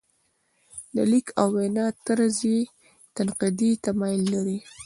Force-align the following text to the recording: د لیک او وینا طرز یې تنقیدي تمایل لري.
د 0.95 0.97
لیک 1.11 1.27
او 1.41 1.47
وینا 1.55 1.85
طرز 2.05 2.37
یې 2.51 2.59
تنقیدي 3.15 3.71
تمایل 3.85 4.23
لري. 4.33 4.57